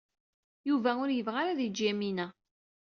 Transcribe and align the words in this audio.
Yuba 0.67 0.91
ur 1.03 1.09
yebɣi 1.11 1.37
ara 1.41 1.51
ad 1.53 1.59
yeǧǧ 1.63 1.77
Yamina. 1.85 2.27